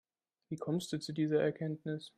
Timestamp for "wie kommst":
0.49-0.91